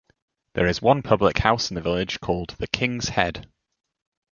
There 0.55 0.65
is 0.65 0.81
one 0.81 1.03
public 1.03 1.37
house 1.37 1.69
in 1.69 1.75
the 1.75 1.81
village 1.81 2.19
called 2.21 2.55
'The 2.57 2.65
Kings 2.69 3.09
Head'. 3.09 3.47